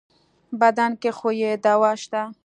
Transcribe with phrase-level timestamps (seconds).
[0.59, 2.21] بدن کې خو يې دوا شته.